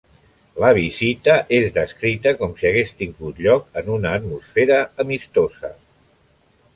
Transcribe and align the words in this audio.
La 0.61 0.69
visita 0.75 1.33
és 1.57 1.65
descrita 1.75 2.33
com 2.39 2.55
si 2.61 2.67
hagués 2.69 2.93
tingut 3.01 3.41
lloc 3.49 3.69
en 3.83 3.91
una 3.97 4.15
atmosfera 4.21 4.79
amistosa. 5.05 5.71